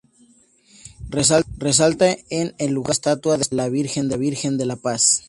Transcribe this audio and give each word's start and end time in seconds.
Resalta 1.11 2.15
en 2.31 2.55
el 2.57 2.71
lugar 2.73 2.87
una 2.87 2.93
estatua 2.93 3.37
de 3.37 3.45
la 3.51 3.69
Virgen 3.69 4.07
de 4.57 4.65
la 4.65 4.75
Paz. 4.75 5.19